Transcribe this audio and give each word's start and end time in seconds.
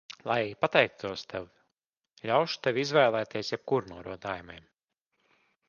Lai 0.27 0.45
pateiktos 0.63 1.25
tev, 1.33 1.43
ļaušu 2.31 2.59
tev 2.69 2.81
izvēlēties 2.87 3.55
jebkuru 3.57 3.93
no 3.93 4.03
rotājumiem. 4.09 4.69